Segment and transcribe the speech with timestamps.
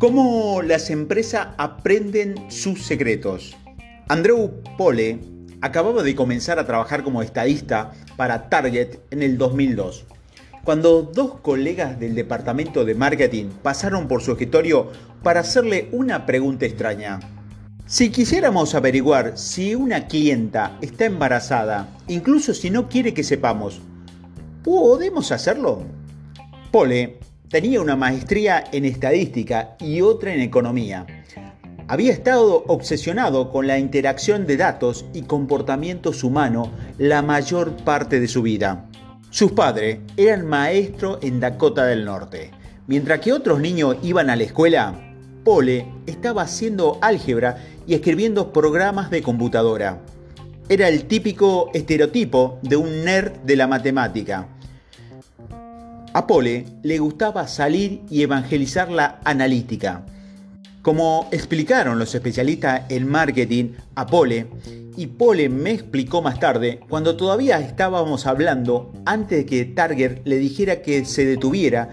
[0.00, 3.54] ¿Cómo las empresas aprenden sus secretos?
[4.08, 5.18] Andrew Pole
[5.60, 10.06] acababa de comenzar a trabajar como estadista para Target en el 2002,
[10.64, 14.90] cuando dos colegas del departamento de marketing pasaron por su escritorio
[15.22, 17.20] para hacerle una pregunta extraña.
[17.84, 23.82] Si quisiéramos averiguar si una clienta está embarazada, incluso si no quiere que sepamos,
[24.64, 25.82] ¿podemos hacerlo?
[26.70, 27.18] Pole
[27.50, 31.04] Tenía una maestría en estadística y otra en economía.
[31.88, 38.28] Había estado obsesionado con la interacción de datos y comportamientos humanos la mayor parte de
[38.28, 38.88] su vida.
[39.30, 42.52] Sus padres eran maestros en Dakota del Norte.
[42.86, 44.94] Mientras que otros niños iban a la escuela,
[45.42, 49.98] Pole estaba haciendo álgebra y escribiendo programas de computadora.
[50.68, 54.46] Era el típico estereotipo de un nerd de la matemática
[56.12, 60.04] a Pole le gustaba salir y evangelizar la analítica.
[60.82, 64.46] Como explicaron los especialistas en marketing a Pole,
[64.96, 70.38] y Pole me explicó más tarde, cuando todavía estábamos hablando, antes de que Target le
[70.38, 71.90] dijera que se detuviera,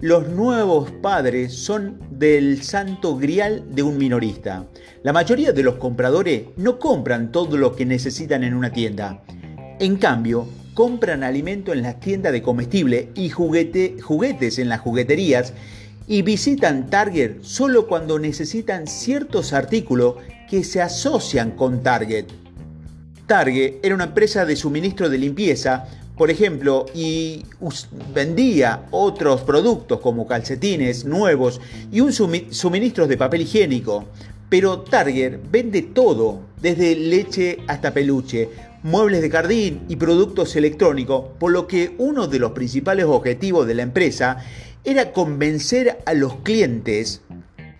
[0.00, 4.66] los nuevos padres son del santo grial de un minorista.
[5.02, 9.22] La mayoría de los compradores no compran todo lo que necesitan en una tienda.
[9.78, 15.54] En cambio, compran alimento en las tiendas de comestible y juguetes en las jugueterías
[16.06, 20.16] y visitan Target solo cuando necesitan ciertos artículos
[20.50, 22.26] que se asocian con Target.
[23.26, 27.42] Target era una empresa de suministro de limpieza, por ejemplo, y
[28.14, 31.58] vendía otros productos como calcetines nuevos
[31.90, 32.12] y un
[33.08, 34.04] de papel higiénico.
[34.50, 38.48] Pero Target vende todo, desde leche hasta peluche,
[38.86, 43.74] muebles de jardín y productos electrónicos, por lo que uno de los principales objetivos de
[43.74, 44.36] la empresa
[44.84, 47.22] era convencer a los clientes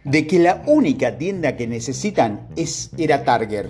[0.02, 3.66] de que la única tienda que necesitan es, era Target.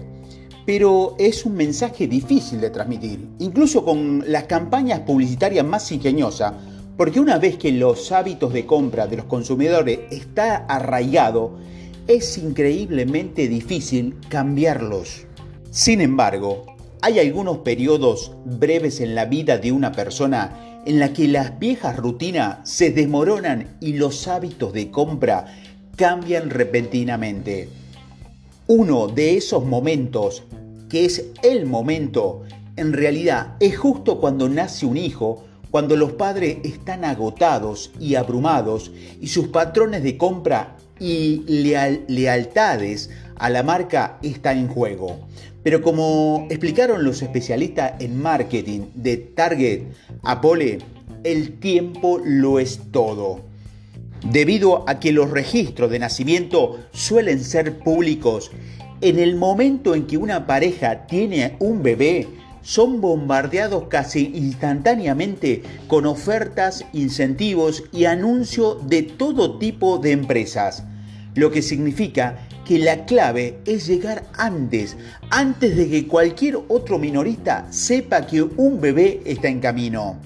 [0.64, 6.54] Pero es un mensaje difícil de transmitir, incluso con las campañas publicitarias más ingeniosas,
[6.96, 11.58] porque una vez que los hábitos de compra de los consumidores está arraigado,
[12.08, 15.26] es increíblemente difícil cambiarlos.
[15.70, 21.28] Sin embargo, hay algunos periodos breves en la vida de una persona en la que
[21.28, 25.46] las viejas rutinas se desmoronan y los hábitos de compra
[25.96, 27.68] cambian repentinamente.
[28.68, 30.44] Uno de esos momentos,
[30.88, 32.42] que es el momento,
[32.76, 38.92] en realidad es justo cuando nace un hijo, cuando los padres están agotados y abrumados
[39.20, 41.42] y sus patrones de compra y
[42.08, 45.20] lealtades a la marca están en juego.
[45.66, 49.82] Pero como explicaron los especialistas en marketing de Target,
[50.22, 50.78] Apple,
[51.24, 53.40] el tiempo lo es todo.
[54.30, 58.52] Debido a que los registros de nacimiento suelen ser públicos,
[59.00, 62.28] en el momento en que una pareja tiene un bebé,
[62.62, 70.84] son bombardeados casi instantáneamente con ofertas, incentivos y anuncios de todo tipo de empresas,
[71.36, 74.96] lo que significa que la clave es llegar antes,
[75.30, 80.18] antes de que cualquier otro minorista sepa que un bebé está en camino.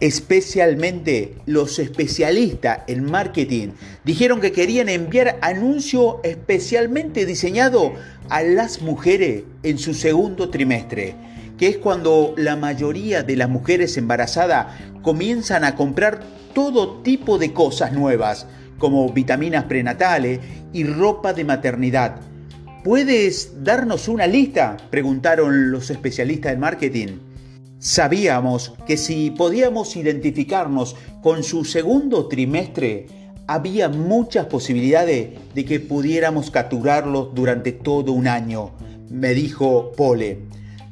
[0.00, 3.68] Especialmente los especialistas en marketing
[4.04, 7.92] dijeron que querían enviar anuncio especialmente diseñado
[8.28, 11.14] a las mujeres en su segundo trimestre,
[11.58, 14.68] que es cuando la mayoría de las mujeres embarazadas
[15.02, 16.20] comienzan a comprar
[16.54, 18.46] todo tipo de cosas nuevas,
[18.80, 20.40] como vitaminas prenatales
[20.72, 22.16] y ropa de maternidad.
[22.82, 24.76] ¿Puedes darnos una lista?
[24.90, 27.08] preguntaron los especialistas en marketing.
[27.78, 33.06] Sabíamos que si podíamos identificarnos con su segundo trimestre,
[33.46, 38.70] había muchas posibilidades de que pudiéramos capturarlos durante todo un año,
[39.10, 40.42] me dijo Pole.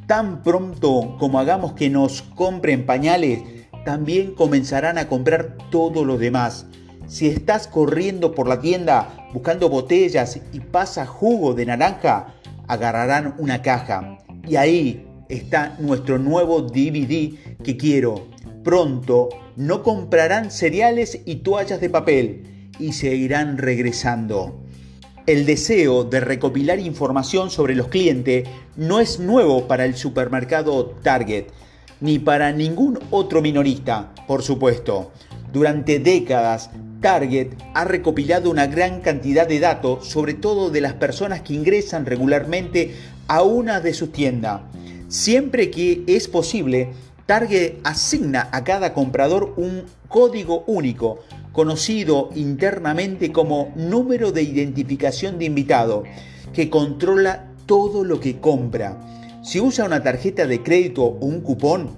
[0.06, 3.40] Tan pronto como hagamos que nos compren pañales,
[3.84, 6.66] también comenzarán a comprar todo lo demás.
[7.08, 12.34] Si estás corriendo por la tienda buscando botellas y pasa jugo de naranja,
[12.66, 14.18] agarrarán una caja.
[14.46, 17.32] Y ahí está nuestro nuevo DVD
[17.64, 18.26] que quiero.
[18.62, 24.60] Pronto no comprarán cereales y toallas de papel y seguirán regresando.
[25.26, 28.46] El deseo de recopilar información sobre los clientes
[28.76, 31.46] no es nuevo para el supermercado Target,
[32.02, 35.10] ni para ningún otro minorista, por supuesto.
[35.52, 36.70] Durante décadas,
[37.00, 42.06] Target ha recopilado una gran cantidad de datos, sobre todo de las personas que ingresan
[42.06, 42.94] regularmente
[43.28, 44.62] a una de sus tiendas.
[45.08, 46.90] Siempre que es posible,
[47.26, 51.20] Target asigna a cada comprador un código único
[51.52, 56.04] conocido internamente como número de identificación de invitado,
[56.52, 58.98] que controla todo lo que compra.
[59.42, 61.90] Si usa una tarjeta de crédito o un cupón,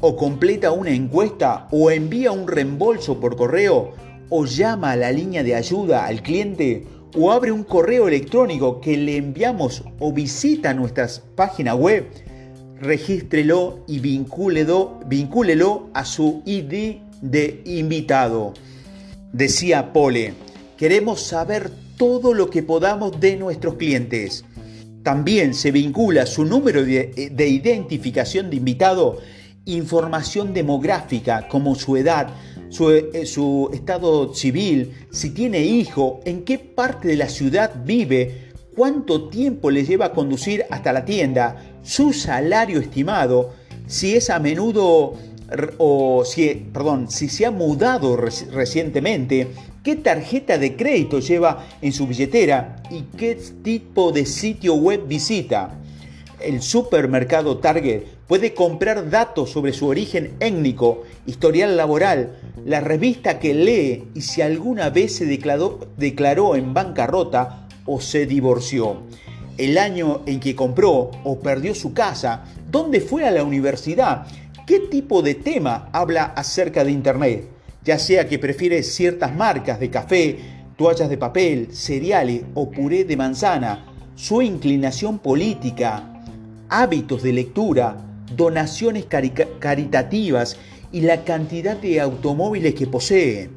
[0.00, 3.92] o completa una encuesta, o envía un reembolso por correo,
[4.34, 8.96] o llama a la línea de ayuda al cliente, o abre un correo electrónico que
[8.96, 12.06] le enviamos o visita nuestras páginas web,
[12.80, 18.54] regístrelo y vincúlelo, vincúlelo a su ID de invitado.
[19.34, 20.32] Decía Pole,
[20.78, 24.46] queremos saber todo lo que podamos de nuestros clientes.
[25.02, 29.18] También se vincula su número de, de identificación de invitado,
[29.66, 32.28] información demográfica como su edad,
[32.80, 39.28] eh, su, estado civil, si tiene hijo, en qué parte de la ciudad vive, cuánto
[39.28, 43.50] tiempo le lleva a conducir hasta la tienda, su salario estimado,
[43.86, 45.14] si es a menudo
[45.78, 49.48] o si, perdón, si se ha mudado recientemente,
[49.82, 55.78] qué tarjeta de crédito lleva en su billetera y qué tipo de sitio web visita.
[56.40, 63.54] El supermercado Target puede comprar datos sobre su origen étnico, historial laboral, la revista que
[63.54, 69.02] lee y si alguna vez se declaró, declaró en bancarrota o se divorció,
[69.58, 74.26] el año en que compró o perdió su casa, dónde fue a la universidad,
[74.66, 77.48] qué tipo de tema habla acerca de Internet,
[77.84, 80.38] ya sea que prefiere ciertas marcas de café,
[80.76, 83.84] toallas de papel, cereales o puré de manzana,
[84.14, 86.24] su inclinación política,
[86.68, 87.96] hábitos de lectura,
[88.34, 90.56] donaciones caritativas
[90.92, 93.50] y la cantidad de automóviles que posee.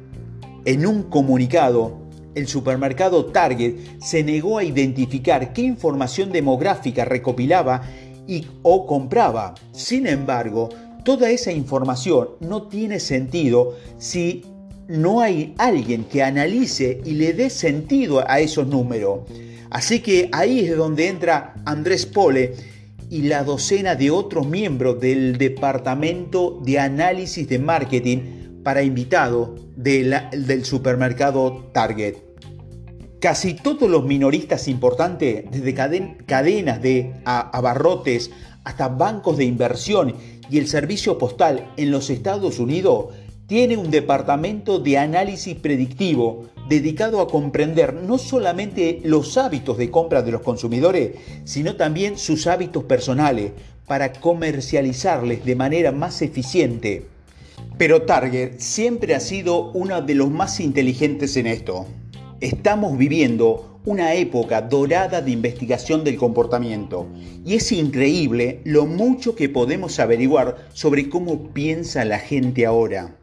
[0.64, 7.82] En un comunicado, el supermercado Target se negó a identificar qué información demográfica recopilaba
[8.26, 9.54] y o compraba.
[9.72, 10.68] Sin embargo,
[11.04, 14.44] toda esa información no tiene sentido si
[14.88, 19.20] no hay alguien que analice y le dé sentido a esos números.
[19.70, 22.54] Así que ahí es donde entra Andrés Pole
[23.10, 28.18] y la docena de otros miembros del Departamento de Análisis de Marketing
[28.62, 32.16] para invitado del supermercado Target.
[33.20, 35.74] Casi todos los minoristas importantes, desde
[36.26, 38.30] cadenas de abarrotes
[38.64, 40.14] hasta bancos de inversión
[40.50, 43.06] y el servicio postal en los Estados Unidos,
[43.46, 50.22] tiene un departamento de análisis predictivo dedicado a comprender no solamente los hábitos de compra
[50.22, 51.12] de los consumidores,
[51.44, 53.52] sino también sus hábitos personales
[53.86, 57.06] para comercializarles de manera más eficiente.
[57.78, 61.86] Pero Target siempre ha sido uno de los más inteligentes en esto.
[62.40, 67.06] Estamos viviendo una época dorada de investigación del comportamiento
[67.44, 73.14] y es increíble lo mucho que podemos averiguar sobre cómo piensa la gente ahora.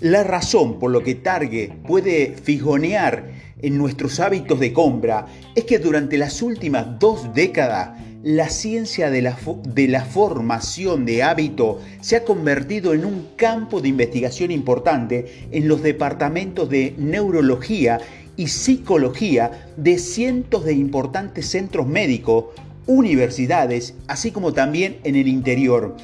[0.00, 5.78] La razón por lo que Target puede fijonear en nuestros hábitos de compra es que
[5.78, 12.16] durante las últimas dos décadas la ciencia de la, de la, formación de hábito se
[12.16, 18.00] ha convertido en un campo de investigación importante en los departamentos de neurología
[18.38, 22.46] y psicología de cientos de importantes centros médicos,
[22.86, 25.94] universidades, así como también en el interior,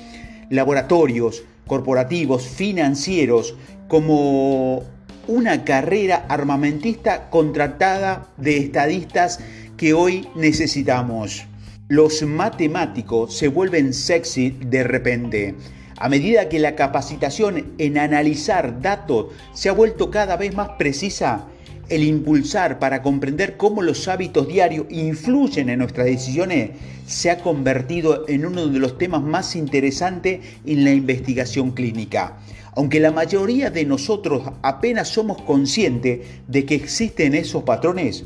[0.50, 3.56] laboratorios, corporativos, financieros,
[3.88, 4.84] como
[5.28, 9.40] una carrera armamentista contratada de estadistas
[9.76, 11.46] que hoy necesitamos.
[11.88, 15.54] Los matemáticos se vuelven sexy de repente.
[15.98, 21.46] A medida que la capacitación en analizar datos se ha vuelto cada vez más precisa,
[21.88, 26.70] el impulsar para comprender cómo los hábitos diarios influyen en nuestras decisiones
[27.06, 32.38] se ha convertido en uno de los temas más interesantes en la investigación clínica.
[32.74, 38.24] Aunque la mayoría de nosotros apenas somos conscientes de que existen esos patrones,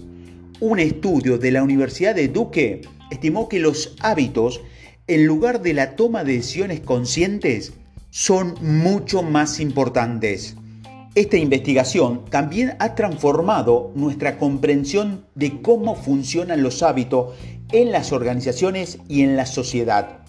[0.61, 4.61] un estudio de la Universidad de Duque estimó que los hábitos,
[5.07, 7.75] en lugar de la toma de decisiones conscientes,
[8.11, 10.57] son mucho más importantes.
[11.17, 17.35] Esta investigación también ha transformado nuestra comprensión de cómo funcionan los hábitos
[17.73, 20.21] en las organizaciones y en la sociedad.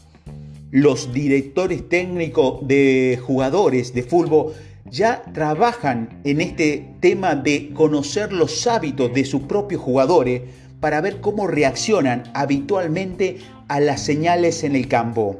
[0.72, 4.54] Los directores técnicos de jugadores de fútbol
[4.90, 10.42] ya trabajan en este tema de conocer los hábitos de sus propios jugadores
[10.80, 15.38] para ver cómo reaccionan habitualmente a las señales en el campo.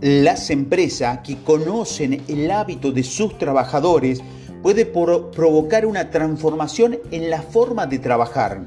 [0.00, 4.20] Las empresas que conocen el hábito de sus trabajadores
[4.64, 8.62] puede provocar una transformación en la forma de trabajar.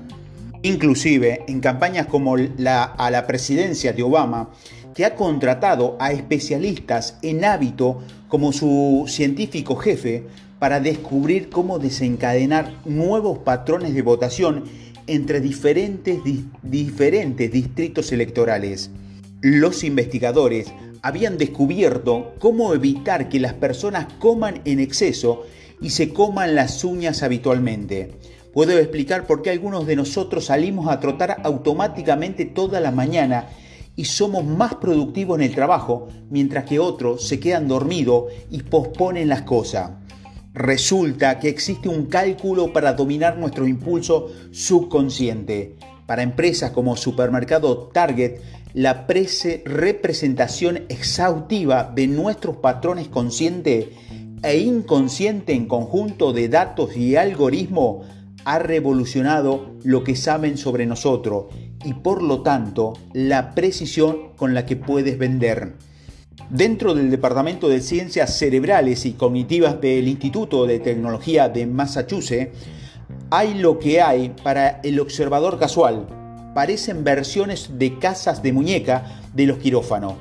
[0.61, 4.51] Inclusive en campañas como la a la presidencia de Obama,
[4.93, 10.27] que ha contratado a especialistas en hábito como su científico jefe
[10.59, 14.65] para descubrir cómo desencadenar nuevos patrones de votación
[15.07, 16.19] entre diferentes,
[16.61, 18.91] diferentes distritos electorales.
[19.41, 25.43] Los investigadores habían descubierto cómo evitar que las personas coman en exceso
[25.81, 28.11] y se coman las uñas habitualmente.
[28.53, 33.49] Puedo explicar por qué algunos de nosotros salimos a trotar automáticamente toda la mañana
[33.95, 39.27] y somos más productivos en el trabajo, mientras que otros se quedan dormidos y posponen
[39.27, 39.91] las cosas.
[40.53, 45.75] Resulta que existe un cálculo para dominar nuestro impulso subconsciente.
[46.07, 48.39] Para empresas como Supermercado Target,
[48.73, 49.05] la
[49.65, 53.91] representación exhaustiva de nuestros patrones consciente
[54.43, 58.05] e inconsciente en conjunto de datos y algoritmos
[58.45, 61.45] ha revolucionado lo que saben sobre nosotros
[61.83, 65.73] y por lo tanto la precisión con la que puedes vender.
[66.49, 72.55] Dentro del Departamento de Ciencias Cerebrales y Cognitivas del Instituto de Tecnología de Massachusetts,
[73.29, 76.07] hay lo que hay para el observador casual.
[76.55, 80.13] Parecen versiones de casas de muñeca de los quirófanos.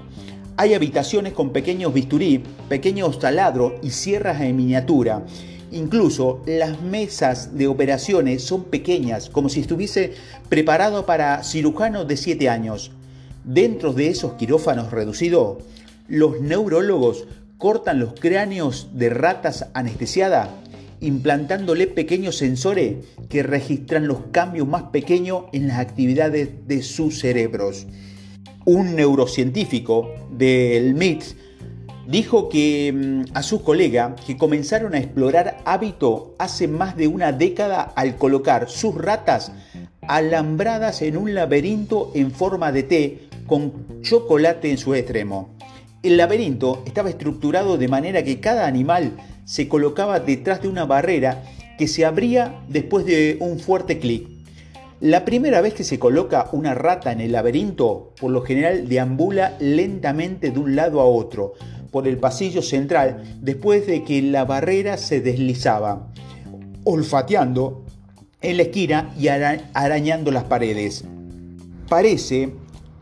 [0.59, 5.23] Hay habitaciones con pequeños bisturí, pequeños taladros y sierras en miniatura.
[5.71, 10.15] Incluso las mesas de operaciones son pequeñas, como si estuviese
[10.49, 12.91] preparado para cirujanos de 7 años.
[13.45, 15.59] Dentro de esos quirófanos reducidos,
[16.09, 17.27] los neurólogos
[17.59, 20.49] cortan los cráneos de ratas anestesiadas,
[21.01, 27.87] implantándole pequeños sensores que registran los cambios más pequeños en las actividades de sus cerebros.
[28.67, 31.23] Un neurocientífico del MIT
[32.09, 37.31] dijo que mm, a sus colegas que comenzaron a explorar hábito hace más de una
[37.31, 39.53] década al colocar sus ratas
[40.03, 45.55] alambradas en un laberinto en forma de T con chocolate en su extremo.
[46.03, 51.45] El laberinto estaba estructurado de manera que cada animal se colocaba detrás de una barrera
[51.79, 54.36] que se abría después de un fuerte clic.
[55.01, 59.55] La primera vez que se coloca una rata en el laberinto, por lo general deambula
[59.61, 61.53] lentamente de un lado a otro,
[61.91, 66.09] por el pasillo central, después de que la barrera se deslizaba,
[66.85, 67.85] olfateando
[68.41, 71.05] en la esquina y arañando las paredes.
[71.91, 72.55] Parece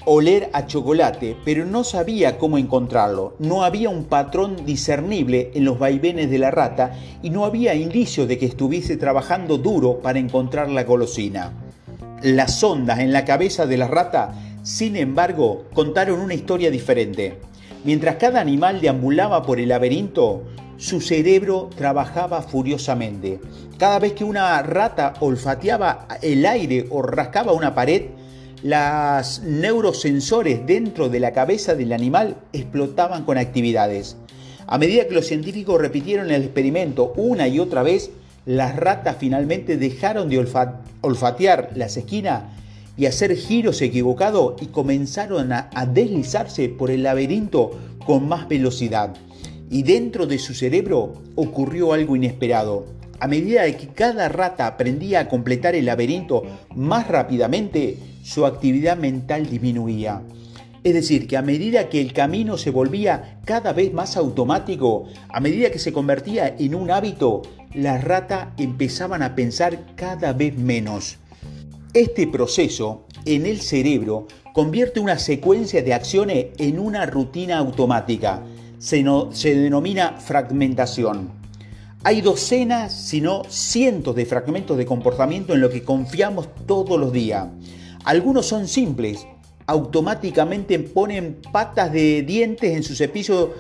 [0.04, 3.36] oler a chocolate, pero no sabía cómo encontrarlo.
[3.38, 8.26] No había un patrón discernible en los vaivenes de la rata y no había indicios
[8.26, 11.63] de que estuviese trabajando duro para encontrar la golosina.
[12.24, 17.38] Las ondas en la cabeza de la rata, sin embargo, contaron una historia diferente.
[17.84, 20.42] Mientras cada animal deambulaba por el laberinto,
[20.78, 23.40] su cerebro trabajaba furiosamente.
[23.76, 28.04] Cada vez que una rata olfateaba el aire o rascaba una pared,
[28.62, 34.16] las neurosensores dentro de la cabeza del animal explotaban con actividades.
[34.66, 38.10] A medida que los científicos repitieron el experimento una y otra vez,
[38.46, 40.44] las ratas finalmente dejaron de
[41.00, 42.44] olfatear las esquinas
[42.96, 47.72] y hacer giros equivocados y comenzaron a, deslizarse por el laberinto
[48.06, 49.14] con más velocidad.
[49.70, 52.86] Y dentro de su cerebro ocurrió algo inesperado.
[53.18, 56.42] A medida que cada rata aprendía a completar el laberinto
[56.74, 60.20] más rápidamente, su actividad mental disminuía.
[60.84, 65.40] Es decir, que a medida que el camino se volvía cada vez más automático, a
[65.40, 67.40] medida que se convertía en un hábito,
[67.72, 71.16] las ratas empezaban a pensar cada vez menos.
[71.94, 78.42] Este proceso en el cerebro convierte una secuencia de acciones en una rutina automática.
[78.78, 81.30] Se, se denomina fragmentación.
[82.02, 87.10] Hay docenas, si no cientos de fragmentos de comportamiento en lo que confiamos todos los
[87.10, 87.48] días.
[88.04, 89.26] Algunos son simples,
[89.66, 93.54] automáticamente ponen patas de dientes en su cepillo,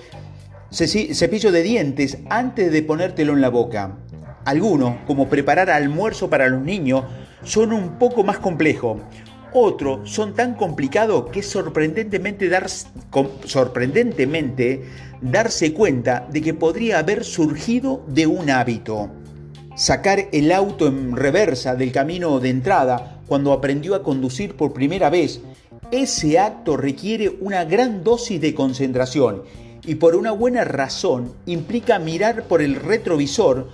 [0.70, 3.96] cepillo de dientes antes de ponértelo en la boca.
[4.44, 7.04] Algunos, como preparar almuerzo para los niños,
[7.42, 9.00] son un poco más complejos.
[9.52, 14.84] Otros son tan complicados que sorprendentemente, dar, sorprendentemente
[15.22, 19.10] darse cuenta de que podría haber surgido de un hábito.
[19.76, 25.08] Sacar el auto en reversa del camino de entrada cuando aprendió a conducir por primera
[25.08, 25.40] vez,
[25.90, 29.42] ese acto requiere una gran dosis de concentración
[29.86, 33.68] y por una buena razón implica mirar por el retrovisor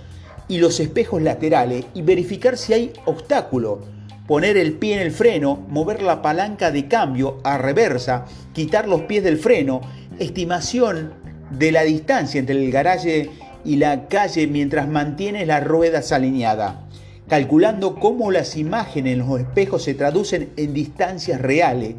[0.47, 3.81] y los espejos laterales y verificar si hay obstáculo,
[4.27, 9.01] poner el pie en el freno, mover la palanca de cambio a reversa, quitar los
[9.03, 9.81] pies del freno,
[10.19, 11.13] estimación
[11.51, 13.29] de la distancia entre el garaje
[13.63, 16.90] y la calle mientras mantienes las ruedas alineadas
[17.31, 21.95] calculando cómo las imágenes en los espejos se traducen en distancias reales,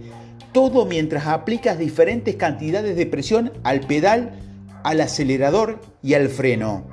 [0.53, 4.33] Todo mientras aplicas diferentes cantidades de presión al pedal,
[4.85, 6.85] al acelerador y al freno.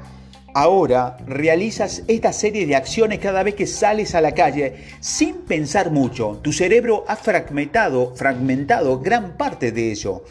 [0.53, 5.91] Ahora realizas esta serie de acciones cada vez que sales a la calle sin pensar
[5.91, 6.39] mucho.
[6.41, 10.23] Tu cerebro ha fragmentado, fragmentado gran parte de eso.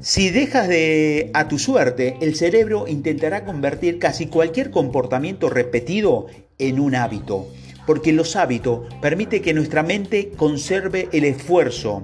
[0.00, 6.26] Si dejas de a tu suerte, el cerebro intentará convertir casi cualquier comportamiento repetido
[6.58, 7.48] en un hábito,
[7.86, 12.02] porque los hábitos permiten que nuestra mente conserve el esfuerzo.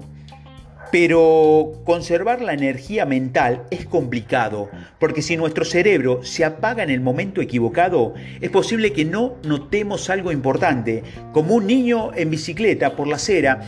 [0.93, 7.01] Pero conservar la energía mental es complicado, porque si nuestro cerebro se apaga en el
[7.01, 13.07] momento equivocado, es posible que no notemos algo importante, como un niño en bicicleta por
[13.07, 13.61] la acera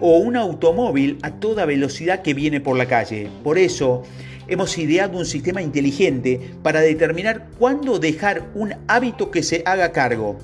[0.00, 3.28] o un automóvil a toda velocidad que viene por la calle.
[3.44, 4.02] Por eso,
[4.48, 10.38] hemos ideado un sistema inteligente para determinar cuándo dejar un hábito que se haga cargo.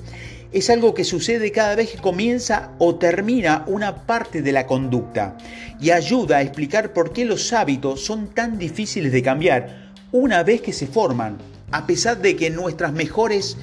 [0.51, 5.37] Es algo que sucede cada vez que comienza o termina una parte de la conducta
[5.79, 10.61] y ayuda a explicar por qué los hábitos son tan difíciles de cambiar una vez
[10.61, 11.37] que se forman,
[11.71, 13.57] a pesar de que nuestras mejores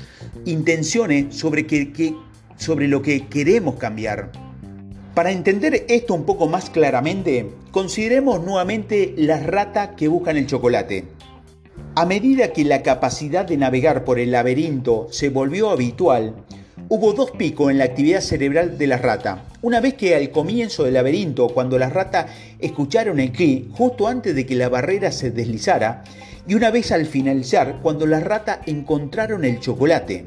[0.44, 2.14] intenciones sobre, que,
[2.56, 4.45] sobre lo que queremos cambiar.
[5.16, 11.04] Para entender esto un poco más claramente, consideremos nuevamente las ratas que buscan el chocolate.
[11.94, 16.34] A medida que la capacidad de navegar por el laberinto se volvió habitual,
[16.90, 19.46] hubo dos picos en la actividad cerebral de la rata.
[19.62, 22.26] Una vez que al comienzo del laberinto, cuando las ratas
[22.58, 26.04] escucharon el clic justo antes de que la barrera se deslizara,
[26.46, 30.26] y una vez al finalizar, cuando las ratas encontraron el chocolate.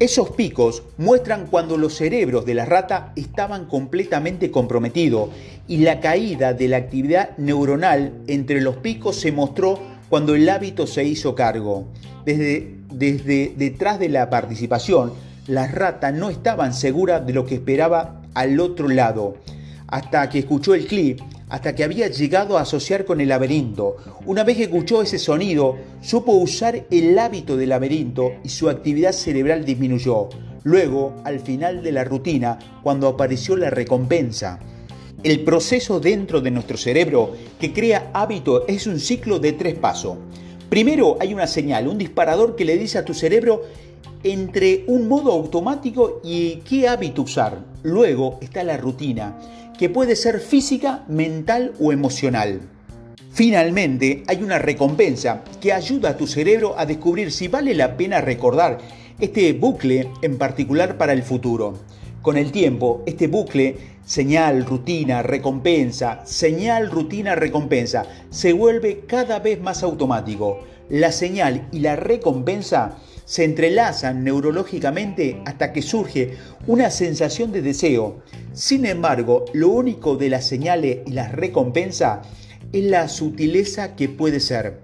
[0.00, 5.28] Esos picos muestran cuando los cerebros de la rata estaban completamente comprometidos
[5.68, 9.78] y la caída de la actividad neuronal entre los picos se mostró
[10.08, 11.84] cuando el hábito se hizo cargo.
[12.24, 15.12] Desde, desde detrás de la participación,
[15.46, 19.36] las ratas no estaban seguras de lo que esperaba al otro lado,
[19.86, 23.96] hasta que escuchó el clip hasta que había llegado a asociar con el laberinto.
[24.24, 29.12] Una vez que escuchó ese sonido, supo usar el hábito del laberinto y su actividad
[29.12, 30.28] cerebral disminuyó.
[30.62, 34.60] Luego, al final de la rutina, cuando apareció la recompensa.
[35.22, 40.16] El proceso dentro de nuestro cerebro que crea hábito es un ciclo de tres pasos.
[40.70, 43.62] Primero hay una señal, un disparador que le dice a tu cerebro
[44.22, 47.58] entre un modo automático y qué hábito usar.
[47.82, 49.36] Luego está la rutina
[49.80, 52.60] que puede ser física, mental o emocional.
[53.32, 58.20] Finalmente, hay una recompensa que ayuda a tu cerebro a descubrir si vale la pena
[58.20, 58.76] recordar
[59.18, 61.78] este bucle en particular para el futuro.
[62.20, 69.62] Con el tiempo, este bucle, señal, rutina, recompensa, señal, rutina, recompensa, se vuelve cada vez
[69.62, 70.60] más automático.
[70.90, 72.98] La señal y la recompensa
[73.30, 76.34] se entrelazan neurológicamente hasta que surge
[76.66, 78.22] una sensación de deseo.
[78.54, 82.26] Sin embargo, lo único de las señales y las recompensas
[82.72, 84.80] es la sutileza que puede ser.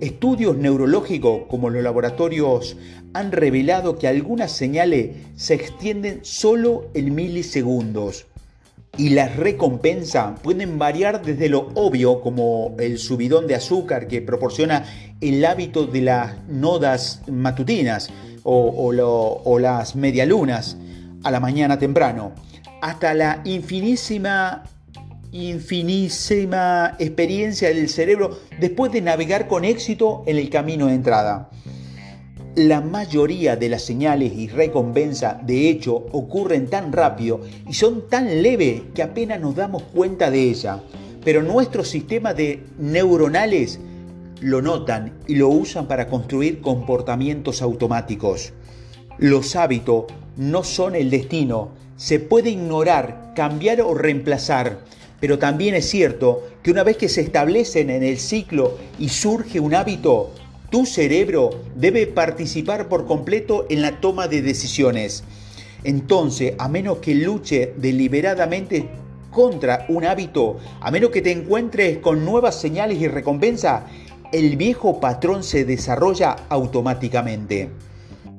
[0.00, 2.78] Estudios neurológicos como los laboratorios
[3.12, 8.24] han revelado que algunas señales se extienden solo en milisegundos
[8.98, 14.84] y las recompensas pueden variar desde lo obvio, como el subidón de azúcar que proporciona
[15.20, 18.10] el hábito de las nodas matutinas
[18.42, 18.92] o,
[19.44, 20.76] o las medialunas
[21.24, 22.32] a la mañana temprano,
[22.82, 24.64] hasta la infinísima
[25.32, 31.48] infinísima experiencia del cerebro después de navegar con éxito en el camino de entrada.
[32.54, 38.42] La mayoría de las señales y recompensa de hecho ocurren tan rápido y son tan
[38.42, 40.82] leves que apenas nos damos cuenta de ella.
[41.24, 43.80] Pero nuestros sistemas de neuronales
[44.42, 48.52] lo notan y lo usan para construir comportamientos automáticos.
[49.16, 50.04] Los hábitos
[50.36, 54.80] no son el destino, se puede ignorar, cambiar o reemplazar,
[55.20, 59.58] pero también es cierto que una vez que se establecen en el ciclo y surge
[59.58, 60.34] un hábito,
[60.72, 65.22] tu cerebro debe participar por completo en la toma de decisiones.
[65.84, 68.88] Entonces, a menos que luche deliberadamente
[69.30, 73.84] contra un hábito, a menos que te encuentres con nuevas señales y recompensa,
[74.32, 77.68] el viejo patrón se desarrolla automáticamente.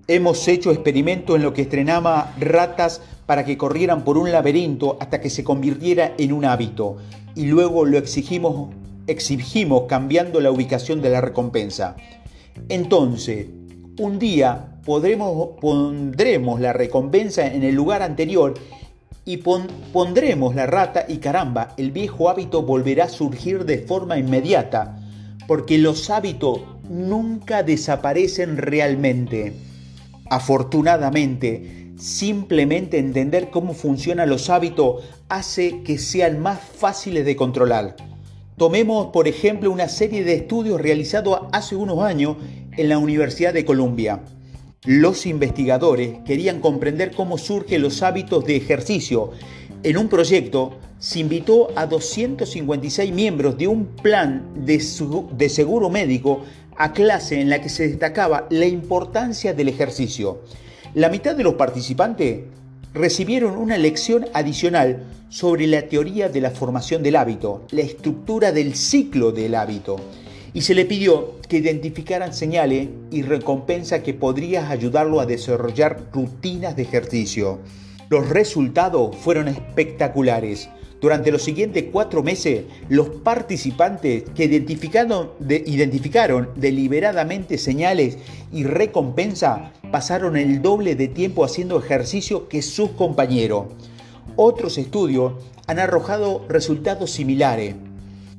[0.08, 5.22] Hemos hecho experimentos en lo que estrenaba ratas para que corrieran por un laberinto hasta
[5.22, 6.98] que se convirtiera en un hábito
[7.36, 8.70] y luego lo exigimos
[9.88, 11.96] cambiando la ubicación de la recompensa.
[12.70, 13.48] Entonces,
[14.00, 18.54] un día podremos, pondremos la recompensa en el lugar anterior
[19.26, 25.00] y pondremos la rata y caramba, el viejo hábito volverá a surgir de forma inmediata,
[25.48, 29.54] porque los hábitos nunca desaparecen realmente.
[30.30, 37.96] Afortunadamente, Simplemente entender cómo funcionan los hábitos hace que sean más fáciles de controlar.
[38.58, 42.38] Tomemos, por ejemplo, una serie de estudios realizados hace unos años
[42.78, 44.22] en la Universidad de Columbia.
[44.86, 49.32] Los investigadores querían comprender cómo surgen los hábitos de ejercicio.
[49.82, 56.42] En un proyecto se invitó a 256 miembros de un plan de, seguro médico
[56.78, 60.42] a clase en la que se destacaba la importancia del ejercicio.
[60.94, 62.42] La mitad de los participantes
[62.94, 68.76] recibieron una lección adicional sobre la teoría de la formación del hábito, la estructura del
[68.76, 69.98] ciclo del hábito
[70.54, 76.76] y se le pidió que identificaran señales y recompensas que podrían ayudarlo a desarrollar rutinas
[76.76, 77.60] de ejercicio.
[78.10, 80.70] Los resultados fueron espectaculares.
[81.04, 88.18] Durante los siguientes cuatro meses, los participantes que identificaron, deliberadamente señales
[88.54, 93.66] y recompensa pasaron el doble de tiempo haciendo ejercicio que sus compañeros.
[94.38, 95.34] Otros estudios
[95.68, 97.76] han arrojado resultados similares.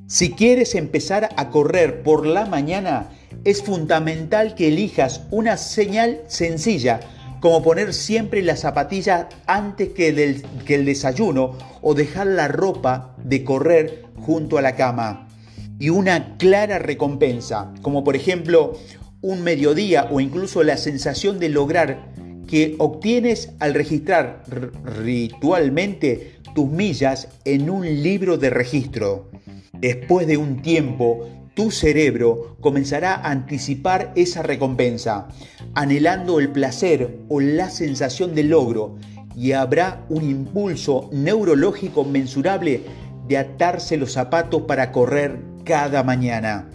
[0.07, 3.11] Si quieres empezar a correr por la mañana,
[3.45, 7.01] es fundamental que elijas una señal sencilla,
[7.45, 14.05] como poner siempre las zapatillas antes que, el desayuno o dejar la ropa de correr
[14.17, 15.29] junto a la cama.
[15.79, 18.79] Y una clara recompensa, como por ejemplo
[19.21, 22.15] un mediodía o incluso la sensación de lograr
[22.49, 24.43] que obtienes al registrar
[25.03, 29.29] ritualmente tus millas en un libro de registro.
[29.75, 35.29] Después de un tiempo, tu cerebro comenzará a anticipar esa recompensa,
[35.75, 38.97] anhelando el placer o la sensación de logro,
[39.37, 42.83] y habrá un impulso neurológico mensurable
[43.29, 46.69] de atarse los zapatos para correr cada mañana.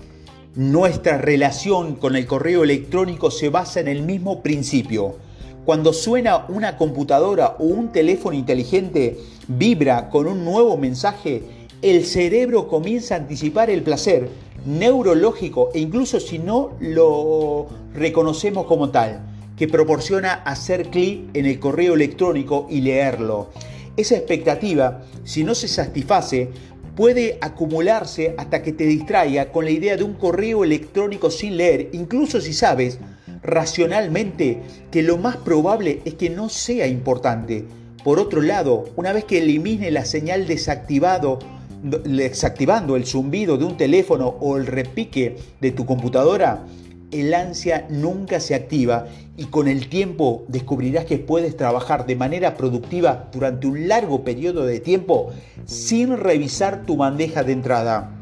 [0.55, 5.17] Nuestra relación con el correo electrónico se basa en el mismo principio.
[5.63, 11.43] Cuando suena una computadora o un teléfono inteligente, vibra con un nuevo mensaje,
[11.81, 14.29] el cerebro comienza a anticipar el placer
[14.65, 19.21] neurológico e incluso si no lo reconocemos como tal,
[19.57, 23.49] que proporciona hacer clic en el correo electrónico y leerlo.
[23.97, 26.49] Esa expectativa, si no se satisface,
[26.95, 31.89] puede acumularse hasta que te distraiga con la idea de un correo electrónico sin leer,
[31.93, 32.99] incluso si sabes
[33.41, 37.65] racionalmente que lo más probable es que no sea importante.
[38.03, 41.39] Por otro lado, una vez que elimine la señal desactivado
[41.81, 46.65] desactivando el zumbido de un teléfono o el repique de tu computadora,
[47.11, 52.55] el ansia nunca se activa y con el tiempo descubrirás que puedes trabajar de manera
[52.55, 55.31] productiva durante un largo periodo de tiempo
[55.65, 58.18] sin revisar tu bandeja de entrada.